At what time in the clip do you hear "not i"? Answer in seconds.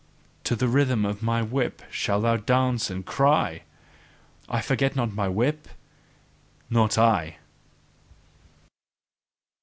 6.71-7.37